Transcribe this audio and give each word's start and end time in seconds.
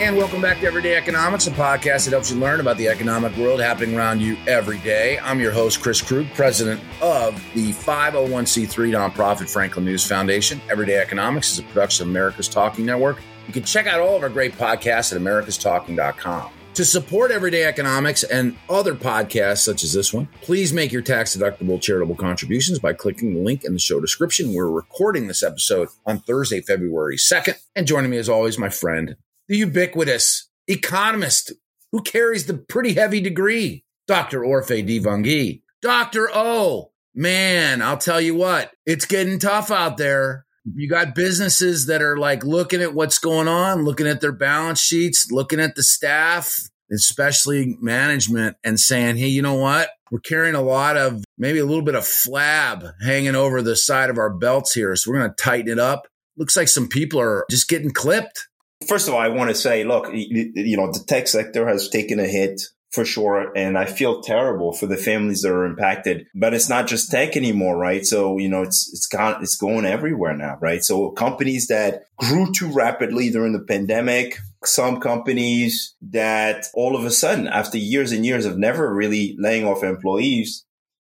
And 0.00 0.16
welcome 0.16 0.42
back 0.42 0.58
to 0.58 0.66
Everyday 0.66 0.96
Economics, 0.96 1.46
a 1.46 1.52
podcast 1.52 2.06
that 2.06 2.10
helps 2.10 2.28
you 2.28 2.36
learn 2.36 2.58
about 2.58 2.76
the 2.78 2.88
economic 2.88 3.34
world 3.36 3.60
happening 3.60 3.96
around 3.96 4.20
you 4.20 4.36
every 4.48 4.78
day. 4.78 5.20
I'm 5.20 5.38
your 5.38 5.52
host, 5.52 5.80
Chris 5.80 6.02
Krug, 6.02 6.26
president 6.34 6.80
of 7.00 7.40
the 7.54 7.70
501c3 7.70 8.90
nonprofit 8.90 9.48
Franklin 9.48 9.84
News 9.84 10.04
Foundation. 10.04 10.60
Everyday 10.68 10.96
Economics 10.96 11.52
is 11.52 11.60
a 11.60 11.62
production 11.62 12.06
of 12.06 12.10
America's 12.10 12.48
Talking 12.48 12.84
Network. 12.84 13.22
You 13.46 13.52
can 13.52 13.62
check 13.62 13.86
out 13.86 14.00
all 14.00 14.16
of 14.16 14.24
our 14.24 14.28
great 14.28 14.54
podcasts 14.54 15.14
at 15.14 15.22
americastalking.com. 15.22 16.50
To 16.74 16.84
support 16.84 17.30
Everyday 17.30 17.62
Economics 17.62 18.24
and 18.24 18.56
other 18.68 18.96
podcasts 18.96 19.58
such 19.58 19.84
as 19.84 19.92
this 19.92 20.12
one, 20.12 20.26
please 20.40 20.72
make 20.72 20.90
your 20.90 21.02
tax 21.02 21.36
deductible 21.36 21.80
charitable 21.80 22.16
contributions 22.16 22.80
by 22.80 22.94
clicking 22.94 23.34
the 23.34 23.40
link 23.40 23.62
in 23.62 23.74
the 23.74 23.78
show 23.78 24.00
description. 24.00 24.54
We're 24.54 24.68
recording 24.68 25.28
this 25.28 25.44
episode 25.44 25.86
on 26.04 26.18
Thursday, 26.18 26.62
February 26.62 27.16
2nd. 27.16 27.60
And 27.76 27.86
joining 27.86 28.10
me 28.10 28.18
as 28.18 28.28
always, 28.28 28.58
my 28.58 28.70
friend, 28.70 29.14
the 29.48 29.56
ubiquitous 29.58 30.48
economist 30.66 31.52
who 31.92 32.02
carries 32.02 32.46
the 32.46 32.54
pretty 32.54 32.94
heavy 32.94 33.20
degree, 33.20 33.84
Dr. 34.06 34.40
Orphe 34.40 34.86
Divounguy. 34.86 35.62
Dr. 35.82 36.30
O, 36.32 36.92
man, 37.14 37.82
I'll 37.82 37.98
tell 37.98 38.20
you 38.20 38.34
what, 38.34 38.72
it's 38.86 39.04
getting 39.06 39.38
tough 39.38 39.70
out 39.70 39.96
there. 39.96 40.46
You 40.74 40.88
got 40.88 41.14
businesses 41.14 41.86
that 41.86 42.00
are 42.00 42.16
like 42.16 42.42
looking 42.42 42.80
at 42.80 42.94
what's 42.94 43.18
going 43.18 43.48
on, 43.48 43.84
looking 43.84 44.06
at 44.06 44.22
their 44.22 44.32
balance 44.32 44.80
sheets, 44.80 45.30
looking 45.30 45.60
at 45.60 45.74
the 45.74 45.82
staff, 45.82 46.58
especially 46.90 47.76
management, 47.82 48.56
and 48.64 48.80
saying, 48.80 49.18
hey, 49.18 49.28
you 49.28 49.42
know 49.42 49.54
what? 49.54 49.90
We're 50.10 50.20
carrying 50.20 50.54
a 50.54 50.62
lot 50.62 50.96
of 50.96 51.22
maybe 51.36 51.58
a 51.58 51.66
little 51.66 51.84
bit 51.84 51.94
of 51.94 52.04
flab 52.04 52.92
hanging 53.04 53.34
over 53.34 53.60
the 53.60 53.76
side 53.76 54.08
of 54.08 54.16
our 54.16 54.30
belts 54.30 54.72
here. 54.72 54.96
So 54.96 55.10
we're 55.10 55.18
going 55.18 55.30
to 55.30 55.42
tighten 55.42 55.70
it 55.70 55.78
up. 55.78 56.06
Looks 56.38 56.56
like 56.56 56.68
some 56.68 56.88
people 56.88 57.20
are 57.20 57.44
just 57.50 57.68
getting 57.68 57.90
clipped. 57.90 58.48
First 58.88 59.08
of 59.08 59.14
all, 59.14 59.20
I 59.20 59.28
want 59.28 59.50
to 59.50 59.54
say, 59.54 59.84
look, 59.84 60.10
you 60.12 60.76
know, 60.76 60.92
the 60.92 61.04
tech 61.06 61.28
sector 61.28 61.66
has 61.68 61.88
taken 61.88 62.20
a 62.20 62.26
hit 62.26 62.60
for 62.94 63.04
sure. 63.04 63.52
And 63.56 63.76
I 63.76 63.86
feel 63.86 64.22
terrible 64.22 64.72
for 64.72 64.86
the 64.86 64.96
families 64.96 65.42
that 65.42 65.50
are 65.50 65.66
impacted, 65.66 66.26
but 66.34 66.54
it's 66.54 66.68
not 66.68 66.86
just 66.86 67.10
tech 67.10 67.36
anymore, 67.36 67.76
right? 67.76 68.06
So, 68.06 68.38
you 68.38 68.48
know, 68.48 68.62
it's, 68.62 68.88
it's 68.92 69.08
gone, 69.08 69.42
it's 69.42 69.56
going 69.56 69.84
everywhere 69.84 70.36
now, 70.36 70.58
right? 70.60 70.82
So 70.82 71.10
companies 71.10 71.66
that 71.66 72.04
grew 72.16 72.52
too 72.52 72.70
rapidly 72.70 73.30
during 73.30 73.52
the 73.52 73.64
pandemic, 73.64 74.38
some 74.64 75.00
companies 75.00 75.96
that 76.02 76.66
all 76.72 76.96
of 76.96 77.04
a 77.04 77.10
sudden, 77.10 77.48
after 77.48 77.78
years 77.78 78.12
and 78.12 78.24
years 78.24 78.46
of 78.46 78.58
never 78.58 78.94
really 78.94 79.36
laying 79.40 79.66
off 79.66 79.82
employees, 79.82 80.64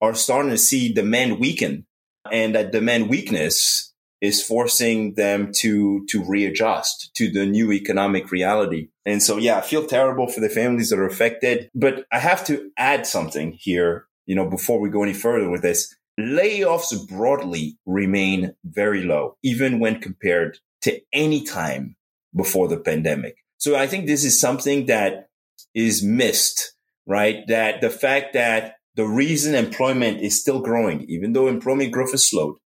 are 0.02 0.14
starting 0.14 0.52
to 0.52 0.58
see 0.58 0.94
demand 0.94 1.40
weaken. 1.40 1.88
And 2.32 2.54
that 2.54 2.72
demand 2.72 3.10
weakness 3.10 3.91
is 4.22 4.44
forcing 4.44 5.16
them 5.16 5.52
to 5.52 6.06
to 6.08 6.24
readjust 6.24 7.12
to 7.16 7.32
the 7.32 7.46
new 7.46 7.72
economic 7.72 8.32
reality. 8.32 8.90
And 9.06 9.22
so 9.22 9.38
yeah, 9.38 9.58
I 9.58 9.62
feel 9.62 9.86
terrible 9.86 10.28
for 10.28 10.40
the 10.40 10.50
families 10.50 10.90
that 10.90 11.00
are 11.00 11.08
affected, 11.08 11.70
but 11.74 12.06
I 12.12 12.20
have 12.20 12.46
to 12.46 12.72
add 12.78 13.08
something 13.08 13.54
here, 13.60 14.06
you 14.26 14.36
know, 14.36 14.50
before 14.50 14.80
we 14.80 14.90
go 14.90 15.04
any 15.04 15.14
further 15.14 15.50
with 15.50 15.64
this. 15.64 15.94
Layoffs 16.20 17.08
broadly 17.08 17.78
remain 17.86 18.54
very 18.64 19.02
low, 19.04 19.38
even 19.44 19.80
when 19.80 20.00
compared 20.00 20.60
to 20.82 21.00
any 21.14 21.44
time 21.44 21.96
before 22.36 22.68
the 22.68 22.78
pandemic. 22.78 23.38
So 23.58 23.76
I 23.76 23.88
think 23.88 24.06
this 24.06 24.24
is 24.24 24.40
something 24.40 24.88
that 24.88 25.30
is 25.74 26.04
missed, 26.04 26.74
right? 27.08 27.48
That 27.48 27.82
the 27.82 27.90
fact 27.90 28.34
that 28.34 28.76
the 28.96 29.06
reason 29.06 29.56
employment 29.56 30.22
is 30.22 30.40
still 30.40 30.60
growing, 30.60 31.06
even 31.10 31.34
though 31.34 31.48
employment 31.48 31.92
growth 31.92 32.12
has 32.12 32.30
slowed, 32.30 32.58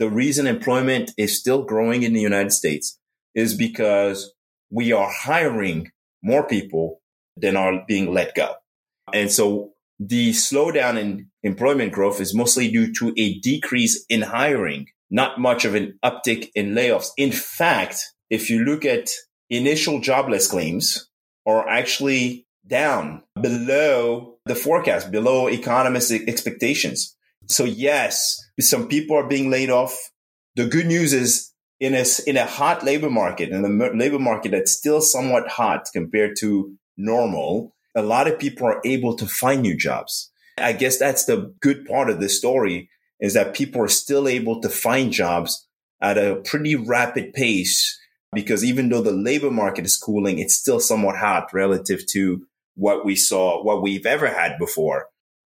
the 0.00 0.10
reason 0.10 0.46
employment 0.46 1.12
is 1.18 1.38
still 1.38 1.62
growing 1.62 2.02
in 2.02 2.14
the 2.14 2.22
United 2.22 2.52
States 2.52 2.98
is 3.34 3.54
because 3.54 4.34
we 4.70 4.92
are 4.92 5.10
hiring 5.10 5.92
more 6.22 6.46
people 6.46 7.02
than 7.36 7.54
are 7.54 7.84
being 7.86 8.12
let 8.12 8.34
go. 8.34 8.54
And 9.12 9.30
so 9.30 9.72
the 9.98 10.30
slowdown 10.30 10.96
in 10.98 11.30
employment 11.42 11.92
growth 11.92 12.18
is 12.18 12.34
mostly 12.34 12.70
due 12.70 12.94
to 12.94 13.12
a 13.18 13.38
decrease 13.40 14.06
in 14.08 14.22
hiring, 14.22 14.86
not 15.10 15.38
much 15.38 15.66
of 15.66 15.74
an 15.74 15.98
uptick 16.02 16.50
in 16.54 16.74
layoffs. 16.74 17.10
In 17.18 17.30
fact, 17.30 18.14
if 18.30 18.48
you 18.48 18.64
look 18.64 18.86
at 18.86 19.10
initial 19.50 20.00
jobless 20.00 20.48
claims 20.48 21.10
are 21.46 21.68
actually 21.68 22.46
down 22.66 23.22
below 23.38 24.38
the 24.46 24.54
forecast, 24.54 25.10
below 25.10 25.48
economists' 25.48 26.22
expectations. 26.26 27.14
So 27.48 27.64
yes, 27.64 28.38
some 28.60 28.88
people 28.88 29.16
are 29.16 29.26
being 29.26 29.50
laid 29.50 29.70
off. 29.70 29.96
The 30.56 30.66
good 30.66 30.86
news 30.86 31.12
is 31.12 31.52
in 31.78 31.94
a, 31.94 32.04
in 32.26 32.36
a 32.36 32.46
hot 32.46 32.84
labor 32.84 33.10
market, 33.10 33.50
in 33.50 33.64
a 33.64 33.94
labor 33.94 34.18
market 34.18 34.52
that's 34.52 34.72
still 34.72 35.00
somewhat 35.00 35.48
hot 35.48 35.86
compared 35.92 36.36
to 36.40 36.74
normal, 36.96 37.74
a 37.96 38.02
lot 38.02 38.28
of 38.28 38.38
people 38.38 38.66
are 38.66 38.80
able 38.84 39.16
to 39.16 39.26
find 39.26 39.62
new 39.62 39.76
jobs. 39.76 40.30
I 40.58 40.72
guess 40.72 40.98
that's 40.98 41.24
the 41.24 41.54
good 41.60 41.86
part 41.86 42.10
of 42.10 42.20
this 42.20 42.36
story 42.36 42.90
is 43.20 43.34
that 43.34 43.54
people 43.54 43.82
are 43.82 43.88
still 43.88 44.28
able 44.28 44.60
to 44.60 44.68
find 44.68 45.12
jobs 45.12 45.66
at 46.00 46.18
a 46.18 46.42
pretty 46.44 46.76
rapid 46.76 47.32
pace 47.32 47.98
because 48.32 48.64
even 48.64 48.88
though 48.88 49.02
the 49.02 49.12
labor 49.12 49.50
market 49.50 49.84
is 49.84 49.96
cooling, 49.96 50.38
it's 50.38 50.54
still 50.54 50.80
somewhat 50.80 51.16
hot 51.16 51.52
relative 51.52 52.06
to 52.06 52.46
what 52.76 53.04
we 53.04 53.16
saw, 53.16 53.62
what 53.62 53.82
we've 53.82 54.06
ever 54.06 54.28
had 54.28 54.58
before. 54.58 55.08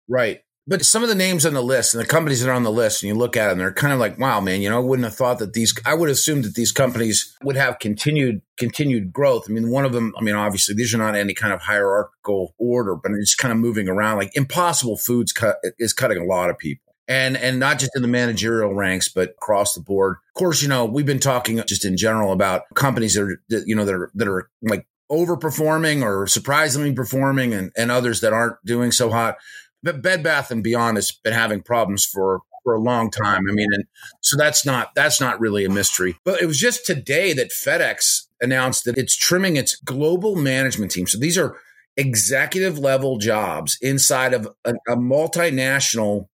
Right. 0.08 0.43
But 0.66 0.84
some 0.84 1.02
of 1.02 1.10
the 1.10 1.14
names 1.14 1.44
on 1.44 1.52
the 1.52 1.62
list 1.62 1.94
and 1.94 2.02
the 2.02 2.08
companies 2.08 2.40
that 2.40 2.50
are 2.50 2.54
on 2.54 2.62
the 2.62 2.72
list, 2.72 3.02
and 3.02 3.08
you 3.08 3.14
look 3.14 3.36
at 3.36 3.48
them, 3.48 3.58
they're 3.58 3.72
kind 3.72 3.92
of 3.92 3.98
like, 3.98 4.18
wow, 4.18 4.40
man, 4.40 4.62
you 4.62 4.70
know, 4.70 4.78
I 4.78 4.80
wouldn't 4.80 5.04
have 5.04 5.14
thought 5.14 5.38
that 5.40 5.52
these, 5.52 5.74
I 5.84 5.92
would 5.92 6.08
assume 6.08 6.40
that 6.42 6.54
these 6.54 6.72
companies 6.72 7.36
would 7.42 7.56
have 7.56 7.78
continued, 7.78 8.40
continued 8.56 9.12
growth. 9.12 9.44
I 9.46 9.52
mean, 9.52 9.68
one 9.68 9.84
of 9.84 9.92
them, 9.92 10.14
I 10.18 10.22
mean, 10.22 10.34
obviously 10.34 10.74
these 10.74 10.94
are 10.94 10.98
not 10.98 11.16
any 11.16 11.34
kind 11.34 11.52
of 11.52 11.60
hierarchical 11.60 12.54
order, 12.56 12.96
but 12.96 13.12
it's 13.12 13.34
kind 13.34 13.52
of 13.52 13.58
moving 13.58 13.88
around. 13.88 14.16
Like 14.16 14.34
Impossible 14.34 14.96
Foods 14.96 15.32
cut, 15.32 15.58
is 15.78 15.92
cutting 15.92 16.18
a 16.18 16.24
lot 16.24 16.48
of 16.48 16.56
people 16.56 16.94
and 17.06 17.36
and 17.36 17.60
not 17.60 17.78
just 17.78 17.94
in 17.94 18.02
the 18.02 18.08
managerial 18.08 18.74
ranks 18.74 19.08
but 19.08 19.30
across 19.30 19.74
the 19.74 19.80
board 19.80 20.16
of 20.34 20.38
course 20.38 20.62
you 20.62 20.68
know 20.68 20.84
we've 20.84 21.06
been 21.06 21.18
talking 21.18 21.62
just 21.66 21.84
in 21.84 21.96
general 21.96 22.32
about 22.32 22.62
companies 22.74 23.14
that 23.14 23.22
are 23.22 23.42
that, 23.48 23.64
you 23.66 23.76
know 23.76 23.84
that 23.84 23.94
are 23.94 24.10
that 24.14 24.28
are 24.28 24.48
like 24.62 24.86
overperforming 25.10 26.02
or 26.02 26.26
surprisingly 26.26 26.92
performing 26.92 27.52
and 27.52 27.70
and 27.76 27.90
others 27.90 28.20
that 28.20 28.32
aren't 28.32 28.56
doing 28.64 28.90
so 28.90 29.10
hot 29.10 29.36
but 29.84 30.02
Bed 30.02 30.22
Bath 30.22 30.50
and 30.50 30.64
Beyond 30.64 30.96
has 30.96 31.12
been 31.12 31.34
having 31.34 31.62
problems 31.62 32.04
for 32.04 32.40
for 32.64 32.74
a 32.74 32.80
long 32.80 33.10
time. 33.10 33.42
I 33.48 33.52
mean, 33.52 33.68
and 33.72 33.84
so 34.22 34.36
that's 34.36 34.66
not 34.66 34.94
that's 34.96 35.20
not 35.20 35.38
really 35.38 35.64
a 35.64 35.70
mystery. 35.70 36.16
But 36.24 36.42
it 36.42 36.46
was 36.46 36.58
just 36.58 36.86
today 36.86 37.32
that 37.34 37.50
FedEx 37.50 38.22
announced 38.40 38.84
that 38.86 38.98
it's 38.98 39.16
trimming 39.16 39.56
its 39.56 39.76
global 39.76 40.34
management 40.34 40.90
team. 40.90 41.06
So 41.06 41.18
these 41.18 41.38
are 41.38 41.58
executive 41.96 42.78
level 42.78 43.18
jobs 43.18 43.78
inside 43.80 44.34
of 44.34 44.48
a, 44.64 44.74
a 44.88 44.96
multinational 44.96 46.28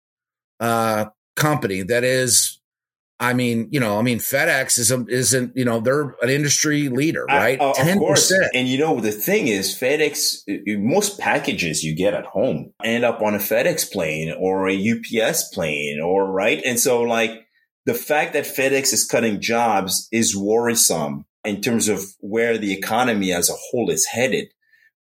uh, 0.60 1.06
company 1.36 1.82
that 1.82 2.04
is 2.04 2.58
I 3.18 3.32
mean, 3.32 3.68
you 3.70 3.80
know, 3.80 3.98
I 3.98 4.02
mean, 4.02 4.18
FedEx 4.18 4.78
is 4.78 4.90
a, 4.90 5.04
isn't, 5.08 5.56
you 5.56 5.64
know, 5.64 5.80
they're 5.80 6.14
an 6.20 6.28
industry 6.28 6.90
leader, 6.90 7.24
right? 7.24 7.58
Uh, 7.58 7.70
of 7.70 7.98
course. 7.98 8.30
And 8.52 8.68
you 8.68 8.78
know, 8.78 9.00
the 9.00 9.12
thing 9.12 9.48
is, 9.48 9.74
FedEx, 9.74 10.42
most 10.78 11.18
packages 11.18 11.82
you 11.82 11.94
get 11.94 12.12
at 12.12 12.26
home 12.26 12.74
end 12.84 13.04
up 13.04 13.22
on 13.22 13.34
a 13.34 13.38
FedEx 13.38 13.90
plane 13.90 14.34
or 14.38 14.68
a 14.68 14.76
UPS 14.76 15.48
plane, 15.54 15.98
or 16.00 16.30
right. 16.30 16.62
And 16.64 16.78
so, 16.78 17.00
like, 17.02 17.46
the 17.86 17.94
fact 17.94 18.34
that 18.34 18.44
FedEx 18.44 18.92
is 18.92 19.06
cutting 19.06 19.40
jobs 19.40 20.08
is 20.12 20.36
worrisome 20.36 21.24
in 21.44 21.62
terms 21.62 21.88
of 21.88 22.04
where 22.20 22.58
the 22.58 22.72
economy 22.72 23.32
as 23.32 23.48
a 23.48 23.54
whole 23.70 23.88
is 23.88 24.04
headed, 24.06 24.48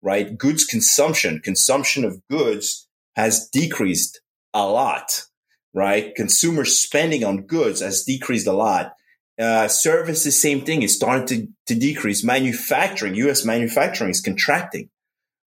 right? 0.00 0.38
Goods 0.38 0.64
consumption, 0.64 1.40
consumption 1.44 2.04
of 2.04 2.22
goods 2.30 2.88
has 3.14 3.48
decreased 3.52 4.20
a 4.54 4.66
lot 4.66 5.24
right? 5.76 6.14
Consumer 6.14 6.64
spending 6.64 7.22
on 7.22 7.42
goods 7.42 7.82
has 7.82 8.02
decreased 8.02 8.46
a 8.46 8.52
lot. 8.52 8.94
Uh, 9.38 9.68
services, 9.68 10.40
same 10.40 10.62
thing, 10.62 10.80
is 10.82 10.96
starting 10.96 11.26
to, 11.26 11.46
to 11.66 11.78
decrease. 11.78 12.24
Manufacturing, 12.24 13.14
U.S. 13.16 13.44
manufacturing 13.44 14.10
is 14.10 14.22
contracting 14.22 14.88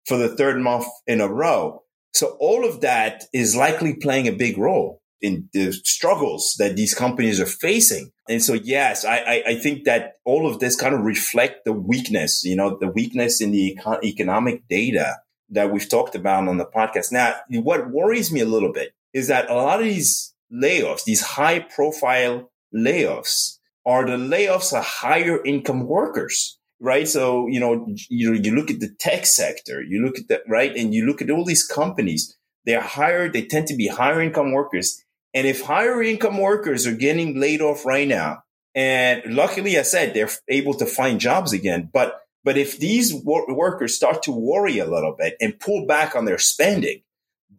for 0.05 0.17
the 0.17 0.29
third 0.29 0.61
month 0.61 0.85
in 1.07 1.19
a 1.19 1.27
row. 1.27 1.81
So 2.13 2.37
all 2.39 2.63
of 2.63 2.81
that 2.81 3.23
is 3.33 3.55
likely 3.55 3.95
playing 3.95 4.27
a 4.27 4.31
big 4.31 4.59
role 4.59 5.01
in 5.19 5.49
the 5.51 5.71
struggles 5.71 6.55
that 6.59 6.75
these 6.75 6.93
companies 6.93 7.41
are 7.41 7.47
facing. 7.47 8.11
And 8.29 8.41
so, 8.41 8.53
yes, 8.53 9.05
I, 9.05 9.17
I, 9.17 9.43
I 9.47 9.55
think 9.55 9.85
that 9.85 10.13
all 10.25 10.47
of 10.47 10.59
this 10.59 10.75
kind 10.75 10.93
of 10.93 11.01
reflect 11.01 11.65
the 11.65 11.73
weakness, 11.73 12.43
you 12.43 12.55
know, 12.55 12.77
the 12.79 12.87
weakness 12.87 13.41
in 13.41 13.49
the 13.49 13.75
econ- 13.75 14.03
economic 14.03 14.67
data 14.69 15.17
that 15.49 15.71
we've 15.71 15.89
talked 15.89 16.13
about 16.13 16.47
on 16.47 16.57
the 16.57 16.65
podcast. 16.65 17.11
Now, 17.11 17.35
what 17.49 17.89
worries 17.89 18.31
me 18.31 18.41
a 18.41 18.45
little 18.45 18.71
bit 18.71 18.93
is 19.13 19.27
that 19.27 19.49
a 19.49 19.53
lot 19.53 19.79
of 19.79 19.85
these 19.85 20.33
layoffs, 20.51 21.03
these 21.03 21.21
high 21.21 21.59
profile 21.59 22.51
layoffs 22.75 23.57
are 23.85 24.05
the 24.05 24.17
layoffs 24.17 24.77
of 24.77 24.83
higher 24.83 25.43
income 25.45 25.87
workers, 25.87 26.59
right? 26.79 27.07
So, 27.07 27.47
you 27.47 27.59
know, 27.59 27.87
you, 28.09 28.33
you 28.33 28.55
look 28.55 28.69
at 28.69 28.79
the 28.79 28.93
tech 28.99 29.25
sector, 29.25 29.81
you 29.81 30.03
look 30.03 30.17
at 30.17 30.27
that, 30.29 30.41
right? 30.47 30.75
And 30.75 30.93
you 30.93 31.05
look 31.05 31.21
at 31.21 31.31
all 31.31 31.45
these 31.45 31.65
companies, 31.65 32.37
they're 32.65 32.81
higher, 32.81 33.31
they 33.31 33.45
tend 33.45 33.67
to 33.67 33.75
be 33.75 33.87
higher 33.87 34.21
income 34.21 34.51
workers. 34.51 35.03
And 35.33 35.47
if 35.47 35.61
higher 35.61 36.01
income 36.03 36.37
workers 36.37 36.85
are 36.85 36.95
getting 36.95 37.39
laid 37.39 37.61
off 37.61 37.85
right 37.85 38.07
now, 38.07 38.43
and 38.75 39.23
luckily 39.25 39.77
I 39.77 39.83
said 39.83 40.13
they're 40.13 40.29
able 40.47 40.73
to 40.75 40.85
find 40.85 41.19
jobs 41.19 41.53
again, 41.53 41.89
but 41.91 42.21
But 42.43 42.57
if 42.57 42.79
these 42.79 43.13
wor- 43.13 43.53
workers 43.53 43.95
start 43.95 44.23
to 44.23 44.31
worry 44.31 44.79
a 44.79 44.89
little 44.89 45.13
bit 45.17 45.35
and 45.41 45.59
pull 45.59 45.85
back 45.85 46.15
on 46.15 46.25
their 46.25 46.39
spending, 46.39 47.01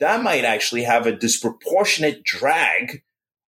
that 0.01 0.23
might 0.23 0.45
actually 0.45 0.85
have 0.85 1.07
a 1.07 1.13
disproportionate 1.13 2.25
drag 2.25 3.03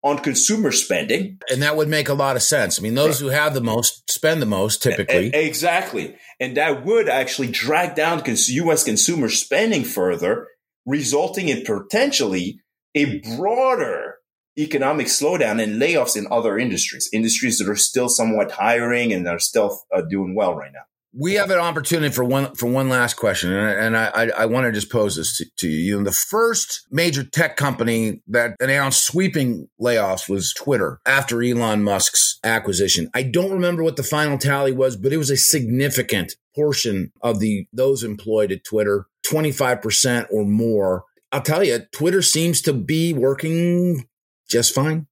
on 0.03 0.19
consumer 0.19 0.73
spending. 0.73 1.39
And 1.51 1.63
that 1.63 1.77
would 1.77 1.89
make 1.89 2.09
a 2.09 2.15
lot 2.15 2.37
of 2.37 2.43
sense. 2.43 2.79
I 2.79 2.83
mean, 2.83 2.95
those 2.95 3.21
who 3.21 3.29
have 3.29 3.55
the 3.55 3.61
most 3.61 4.11
spend 4.11 4.41
the 4.41 4.47
most 4.47 4.83
typically. 4.83 5.29
Exactly. 5.35 6.17
And 6.41 6.57
that 6.57 6.85
would 6.85 7.09
actually 7.09 7.49
drag 7.49 7.95
down 7.95 8.23
US 8.25 8.85
consumer 8.85 9.29
spending 9.29 9.85
further, 9.85 10.49
resulting 10.87 11.49
in 11.49 11.65
potentially 11.65 12.61
a 12.95 13.21
broader 13.37 14.17
economic 14.59 15.07
slowdown 15.07 15.63
and 15.63 15.81
layoffs 15.81 16.17
in 16.17 16.27
other 16.31 16.59
industries, 16.59 17.09
industries 17.13 17.59
that 17.59 17.69
are 17.69 17.77
still 17.77 18.09
somewhat 18.09 18.53
hiring 18.53 19.13
and 19.13 19.29
are 19.29 19.39
still 19.39 19.81
uh, 19.95 20.01
doing 20.01 20.35
well 20.35 20.55
right 20.55 20.73
now. 20.73 20.81
We 21.15 21.35
have 21.35 21.51
an 21.51 21.59
opportunity 21.59 22.15
for 22.15 22.23
one 22.23 22.55
for 22.55 22.67
one 22.67 22.89
last 22.89 23.15
question, 23.15 23.53
and 23.53 23.97
I 23.97 24.07
I, 24.15 24.31
I 24.31 24.47
want 24.47 24.67
to 24.67 24.73
just 24.73 24.91
pose 24.93 25.17
this 25.17 25.39
to, 25.39 25.47
to 25.57 25.69
you. 25.69 26.05
The 26.05 26.13
first 26.13 26.87
major 26.91 27.25
tech 27.25 27.57
company 27.57 28.23
that 28.29 28.57
announced 28.61 29.05
sweeping 29.05 29.69
layoffs 29.81 30.29
was 30.29 30.53
Twitter 30.53 31.01
after 31.07 31.43
Elon 31.43 31.83
Musk's 31.83 32.39
acquisition. 32.45 33.11
I 33.15 33.23
don't 33.23 33.53
remember 33.53 33.83
what 33.83 33.97
the 33.97 34.03
final 34.03 34.39
tally 34.39 34.73
was, 34.73 34.97
but 34.97 35.13
it 35.13 35.17
was 35.17 35.31
a 35.31 35.37
significant 35.37 36.35
portion 36.55 37.11
of 37.23 37.41
the 37.41 37.67
those 37.73 38.05
employed 38.05 38.53
at 38.53 38.65
Twitter, 38.65 39.07
twenty 39.23 39.51
five 39.51 39.81
percent 39.81 40.29
or 40.31 40.45
more. 40.45 41.05
I'll 41.33 41.43
tell 41.43 41.65
you, 41.65 41.81
Twitter 41.93 42.23
seems 42.23 42.63
to 42.63 42.73
be 42.73 43.13
working 43.13 44.09
just 44.49 44.75
fine. 44.75 45.07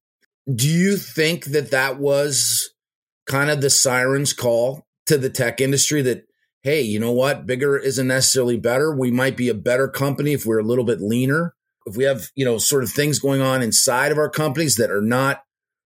Do 0.53 0.67
you 0.67 0.97
think 0.97 1.45
that 1.45 1.71
that 1.71 1.99
was 1.99 2.69
kind 3.27 3.49
of 3.49 3.61
the 3.61 3.69
siren's 3.69 4.33
call 4.33 4.86
to 5.07 5.17
the 5.17 5.29
tech 5.29 5.59
industry 5.59 6.01
that, 6.03 6.23
hey, 6.63 6.81
you 6.81 6.99
know 6.99 7.11
what? 7.11 7.45
Bigger 7.45 7.77
isn't 7.77 8.07
necessarily 8.07 8.57
better. 8.57 8.95
We 8.95 9.11
might 9.11 9.37
be 9.37 9.49
a 9.49 9.53
better 9.53 9.87
company 9.87 10.33
if 10.33 10.45
we're 10.45 10.59
a 10.59 10.63
little 10.63 10.85
bit 10.85 11.01
leaner. 11.01 11.53
If 11.85 11.95
we 11.95 12.03
have, 12.03 12.27
you 12.35 12.45
know, 12.45 12.57
sort 12.57 12.83
of 12.83 12.89
things 12.89 13.19
going 13.19 13.41
on 13.41 13.61
inside 13.61 14.11
of 14.11 14.17
our 14.17 14.29
companies 14.29 14.75
that 14.75 14.91
are 14.91 15.01
not 15.01 15.41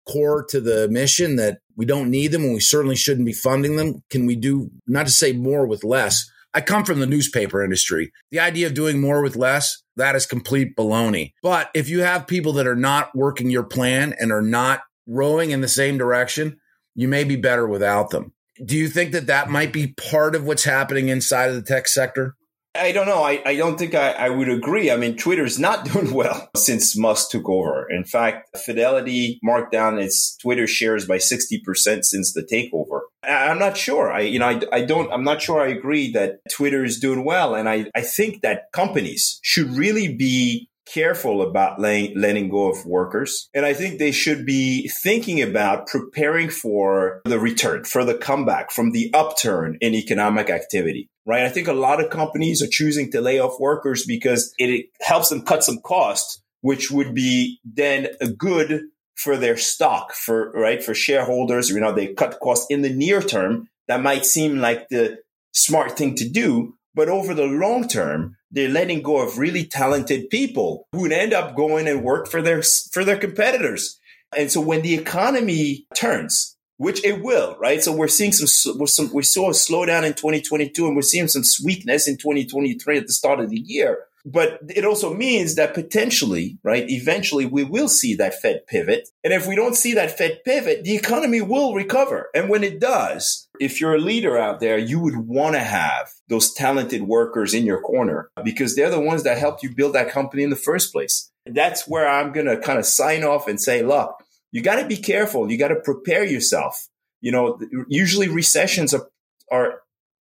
core 0.08 0.46
to 0.50 0.62
the 0.62 0.88
mission 0.88 1.36
that 1.38 1.60
we 1.76 1.86
don't 1.86 2.10
need 2.10 2.32
them 2.32 2.44
and 2.44 2.54
we 2.54 2.60
certainly 2.60 2.96
shouldn't 2.96 3.26
be 3.26 3.34
funding 3.34 3.76
them, 3.76 4.04
can 4.10 4.26
we 4.26 4.36
do 4.36 4.70
not 4.86 5.08
to 5.08 5.12
say 5.12 5.34
more 5.34 5.66
with 5.66 5.84
less? 5.84 6.30
I 6.54 6.62
come 6.62 6.86
from 6.86 7.00
the 7.00 7.06
newspaper 7.06 7.64
industry. 7.64 8.12
The 8.32 8.40
idea 8.40 8.68
of 8.68 8.74
doing 8.74 9.00
more 9.00 9.22
with 9.22 9.36
less, 9.36 9.84
that 9.96 10.16
is 10.16 10.26
complete 10.26 10.76
baloney. 10.76 11.34
But 11.44 11.70
if 11.76 11.90
you 11.90 12.02
have 12.02 12.26
people 12.26 12.54
that 12.54 12.68
are 12.68 12.76
not 12.76 13.16
working 13.16 13.50
your 13.50 13.64
plan 13.64 14.16
and 14.20 14.32
are 14.32 14.42
not 14.42 14.82
rowing 15.06 15.52
in 15.52 15.62
the 15.62 15.68
same 15.68 15.98
direction, 15.98 16.58
you 16.96 17.08
may 17.08 17.24
be 17.24 17.36
better 17.36 17.68
without 17.68 18.10
them. 18.10 18.34
Do 18.64 18.76
you 18.76 18.88
think 18.88 19.12
that 19.12 19.28
that 19.28 19.50
might 19.50 19.72
be 19.72 19.88
part 19.88 20.36
of 20.36 20.46
what's 20.46 20.64
happening 20.64 21.10
inside 21.10 21.50
of 21.50 21.56
the 21.56 21.62
tech 21.62 21.88
sector? 21.88 22.36
I 22.78 22.92
don't 22.92 23.08
know. 23.08 23.24
I, 23.24 23.42
I 23.46 23.56
don't 23.56 23.78
think 23.78 23.96
I, 23.96 24.12
I 24.12 24.30
would 24.30 24.50
agree. 24.50 24.92
I 24.92 24.98
mean, 24.98 25.18
Twitter's 25.18 25.60
not 25.60 25.86
doing 25.92 26.14
well 26.14 26.50
since 26.56 26.98
Musk 26.98 27.32
took 27.32 27.50
over. 27.50 27.88
In 27.90 28.04
fact, 28.04 28.58
Fidelity 28.58 29.40
marked 29.44 29.72
down 29.72 29.98
its 29.98 30.38
Twitter 30.38 30.68
shares 30.68 31.06
by 31.06 31.18
60% 31.18 32.04
since 32.04 32.34
the 32.34 32.44
takeover. 32.44 33.02
I, 33.24 33.48
I'm 33.50 33.60
not 33.60 33.78
sure. 33.78 34.12
I, 34.12 34.22
you 34.22 34.40
know, 34.40 34.48
I, 34.48 34.62
I 34.72 34.86
don't, 34.86 35.12
I'm 35.12 35.24
not 35.24 35.42
sure 35.42 35.62
I 35.62 35.68
agree 35.68 36.12
that 36.14 36.40
Twitter 36.52 36.84
is 36.84 37.00
doing 37.00 37.26
well. 37.26 37.56
And 37.56 37.68
I, 37.68 37.90
I 37.96 38.02
think 38.02 38.42
that 38.42 38.72
companies 38.74 39.40
should 39.44 39.72
really 39.72 40.14
be 40.14 40.70
careful 40.94 41.42
about 41.42 41.80
letting, 41.80 42.18
letting 42.18 42.50
go 42.50 42.70
of 42.72 42.86
workers. 42.86 43.50
And 43.54 43.66
I 43.66 43.74
think 43.74 44.00
they 44.00 44.12
should 44.12 44.46
be 44.46 44.88
thinking 44.88 45.42
about 45.42 45.88
preparing 45.88 46.50
for 46.50 47.22
the 47.26 47.40
return, 47.40 47.84
for 47.84 48.04
the 48.04 48.16
comeback 48.16 48.72
from 48.72 48.92
the 48.92 49.12
upturn 49.14 49.78
in 49.82 49.94
economic 49.94 50.50
activity. 50.50 51.10
Right. 51.26 51.44
I 51.44 51.50
think 51.50 51.68
a 51.68 51.74
lot 51.74 52.02
of 52.02 52.10
companies 52.10 52.62
are 52.64 52.70
choosing 52.72 53.12
to 53.12 53.20
lay 53.20 53.40
off 53.40 53.60
workers 53.60 54.06
because 54.08 54.54
it 54.58 54.86
helps 55.02 55.28
them 55.28 55.42
cut 55.42 55.64
some 55.64 55.80
costs, 55.84 56.42
which 56.62 56.90
would 56.90 57.14
be 57.14 57.60
then 57.66 58.08
good 58.38 58.84
for 59.16 59.36
their 59.36 59.58
stock, 59.58 60.14
for 60.14 60.52
right, 60.54 60.82
for 60.82 60.94
shareholders. 60.94 61.70
You 61.70 61.82
know, 61.82 61.92
they 61.92 62.14
cut 62.14 62.40
costs 62.40 62.68
in 62.70 62.82
the 62.82 62.94
near 62.94 63.22
term. 63.22 63.68
That 63.90 64.02
might 64.02 64.26
seem 64.26 64.60
like 64.60 64.88
the 64.88 65.18
smart 65.52 65.98
thing 65.98 66.16
to 66.16 66.30
do, 66.30 66.76
but 66.96 67.10
over 67.10 67.34
the 67.34 67.46
long 67.46 67.90
term, 67.90 68.37
they're 68.58 68.70
letting 68.70 69.02
go 69.02 69.20
of 69.20 69.38
really 69.38 69.66
talented 69.66 70.30
people 70.30 70.88
who 70.92 71.02
would 71.02 71.12
end 71.12 71.32
up 71.34 71.56
going 71.56 71.88
and 71.88 72.04
work 72.04 72.28
for 72.28 72.42
their 72.42 72.64
for 72.92 73.04
their 73.04 73.18
competitors. 73.18 74.00
And 74.36 74.52
so 74.52 74.60
when 74.60 74.82
the 74.82 74.96
economy 74.96 75.86
turns, 75.96 76.58
which 76.78 77.04
it 77.06 77.22
will, 77.24 77.56
right? 77.60 77.82
So 77.82 77.96
we're 77.96 78.08
seeing 78.08 78.32
some, 78.32 78.88
some 78.88 79.14
we 79.14 79.24
saw 79.24 79.50
a 79.50 79.54
slowdown 79.54 80.04
in 80.04 80.14
2022 80.14 80.88
and 80.88 80.96
we're 80.96 81.02
seeing 81.04 81.28
some 81.28 81.44
weakness 81.64 82.08
in 82.08 82.18
2023 82.18 82.98
at 82.98 83.08
the 83.08 83.14
start 83.14 83.40
of 83.40 83.50
the 83.50 83.60
year. 83.60 84.07
But 84.30 84.60
it 84.68 84.84
also 84.84 85.14
means 85.14 85.56
that 85.56 85.74
potentially, 85.74 86.60
right, 86.62 86.84
eventually 86.90 87.46
we 87.46 87.64
will 87.64 87.88
see 87.88 88.14
that 88.16 88.42
Fed 88.42 88.68
pivot. 88.68 89.08
And 89.24 89.32
if 89.32 89.48
we 89.48 89.56
don't 89.56 89.74
see 89.76 89.94
that 89.94 90.18
Fed 90.18 90.42
pivot, 90.44 90.84
the 90.84 90.98
economy 90.98 91.40
will 91.40 91.74
recover. 91.74 92.30
And 92.36 92.50
when 92.50 92.62
it 92.62 92.82
does, 92.82 93.48
if 93.62 93.80
you're 93.80 93.96
a 93.96 94.00
leader 94.00 94.38
out 94.38 94.60
there, 94.60 94.78
you 94.78 95.00
would 95.00 95.16
want 95.16 95.56
to 95.56 95.62
have 95.62 96.10
those 96.28 96.54
talented 96.54 97.04
workers 97.04 97.54
in 97.54 97.66
your 97.66 97.80
corner 97.80 98.30
because 98.44 98.76
they're 98.76 98.90
the 98.90 99.00
ones 99.00 99.24
that 99.24 99.38
helped 99.38 99.64
you 99.64 99.74
build 99.74 99.96
that 99.96 100.12
company 100.12 100.44
in 100.44 100.50
the 100.50 100.58
first 100.58 100.92
place. 100.92 101.32
That's 101.46 101.88
where 101.88 102.06
I'm 102.06 102.34
going 102.34 102.48
to 102.48 102.60
kind 102.60 102.80
of 102.80 102.86
sign 102.86 103.24
off 103.24 103.48
and 103.48 103.62
say, 103.62 103.82
look, 103.82 104.14
you 104.52 104.62
got 104.62 104.82
to 104.82 104.88
be 104.88 104.98
careful. 104.98 105.50
You 105.50 105.58
got 105.58 105.70
to 105.70 105.80
prepare 105.80 106.26
yourself. 106.26 106.90
You 107.22 107.32
know, 107.32 107.62
usually 107.88 108.28
recessions 108.28 108.94
are, 108.94 109.08
are 109.50 109.84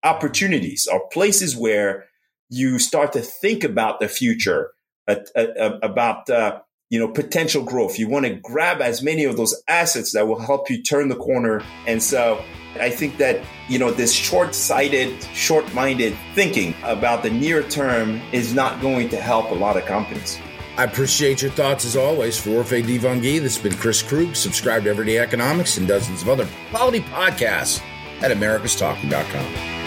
opportunities, 0.05 0.87
are 0.87 1.01
places 1.11 1.57
where 1.57 2.08
you 2.49 2.79
start 2.79 3.13
to 3.13 3.21
think 3.21 3.65
about 3.65 4.01
the 4.01 4.09
future, 4.09 4.73
uh, 5.07 5.17
uh, 5.37 5.79
about 5.83 6.29
uh, 6.31 6.61
you 6.91 6.99
know 6.99 7.09
potential 7.09 7.63
growth. 7.63 7.99
You 7.99 8.09
want 8.09 8.27
to 8.27 8.35
grab 8.35 8.81
as 8.81 9.03
many 9.03 9.25
of 9.25 9.37
those 9.37 9.61
assets 9.69 10.13
that 10.13 10.27
will 10.27 10.41
help 10.41 10.71
you 10.71 10.83
turn 10.83 11.09
the 11.09 11.17
corner. 11.17 11.63
And 11.87 12.03
so, 12.03 12.43
I 12.81 12.91
think 12.91 13.19
that 13.19 13.45
you 13.69 13.79
know 13.79 13.91
this 13.91 14.13
short-sighted, 14.13 15.23
short-minded 15.35 16.17
thinking 16.35 16.75
about 16.83 17.23
the 17.23 17.31
near 17.31 17.63
term 17.63 18.21
is 18.33 18.55
not 18.55 18.81
going 18.81 19.09
to 19.11 19.17
help 19.17 19.51
a 19.51 19.55
lot 19.55 19.77
of 19.77 19.85
companies. 19.85 20.39
I 20.79 20.85
appreciate 20.85 21.43
your 21.43 21.51
thoughts 21.51 21.85
as 21.85 21.97
always. 21.97 22.39
For 22.39 22.51
Orphe 22.51 22.85
Divounguy, 22.85 23.41
this 23.41 23.57
has 23.57 23.63
been 23.63 23.75
Chris 23.75 24.01
Krug. 24.01 24.37
Subscribe 24.37 24.85
to 24.85 24.91
Everyday 24.91 25.19
Economics 25.19 25.77
and 25.77 25.89
dozens 25.89 26.23
of 26.23 26.29
other 26.29 26.49
quality 26.71 27.01
podcasts 27.01 27.83
at 28.21 28.31
americastalking.com. 28.31 29.78